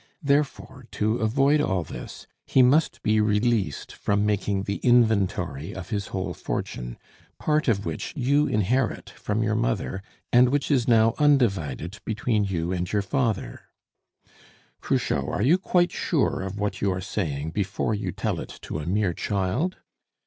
Therefore, 0.23 0.87
to 0.93 1.17
avoid 1.19 1.61
all 1.61 1.83
this, 1.83 2.25
he 2.47 2.63
must 2.63 3.03
be 3.03 3.21
released 3.21 3.91
from 3.91 4.25
making 4.25 4.63
the 4.63 4.77
inventory 4.77 5.73
of 5.75 5.89
his 5.91 6.07
whole 6.07 6.33
fortune, 6.33 6.97
part 7.37 7.67
of 7.67 7.85
which 7.85 8.11
you 8.15 8.47
inherit 8.47 9.11
from 9.11 9.43
your 9.43 9.53
mother, 9.53 10.01
and 10.33 10.49
which 10.49 10.71
is 10.71 10.87
now 10.87 11.13
undivided 11.19 11.99
between 12.03 12.43
you 12.45 12.71
and 12.71 12.91
your 12.91 13.03
father" 13.03 13.69
"Cruchot, 14.81 15.29
are 15.29 15.43
you 15.43 15.59
quite 15.59 15.91
sure 15.91 16.41
of 16.41 16.57
what 16.57 16.81
you 16.81 16.91
are 16.91 16.99
saying 16.99 17.51
before 17.51 17.93
you 17.93 18.11
tell 18.11 18.39
it 18.39 18.57
to 18.63 18.79
a 18.79 18.87
mere 18.87 19.13
child?" 19.13 19.77